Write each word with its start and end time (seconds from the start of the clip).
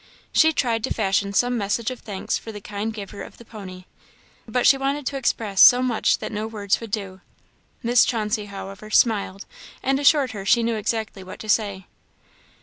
She 0.33 0.51
tried 0.51 0.83
to 0.85 0.89
fashion 0.95 1.31
some 1.31 1.59
message 1.59 1.91
of 1.91 1.99
thanks 1.99 2.35
for 2.35 2.51
the 2.51 2.59
kind 2.59 2.91
giver 2.91 3.21
of 3.21 3.37
the 3.37 3.45
pony; 3.45 3.85
but 4.47 4.65
she 4.65 4.75
wanted 4.75 5.05
to 5.05 5.15
express 5.15 5.61
so 5.61 5.83
much 5.83 6.17
that 6.17 6.31
no 6.31 6.47
words 6.47 6.79
would 6.81 6.89
do. 6.89 7.21
Mrs. 7.85 8.07
Chauncey, 8.07 8.45
however, 8.45 8.89
smiled, 8.89 9.45
and 9.83 9.99
assured 9.99 10.31
her 10.31 10.43
she 10.43 10.63
knew 10.63 10.73
exactly 10.73 11.23
what 11.23 11.39
to 11.41 11.47
say. 11.49 11.85